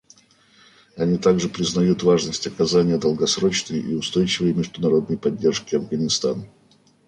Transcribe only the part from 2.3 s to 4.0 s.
оказания долгосрочной и